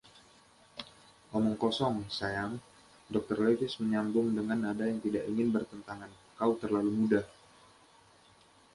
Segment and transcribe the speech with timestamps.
[1.37, 2.53] "Omong kosong, sayang,"
[3.13, 3.37] Dr.
[3.45, 6.09] Leavis menyambung dengan nada yang tidak ingin bertentangan;
[6.41, 7.21] "Kau terlalu muda!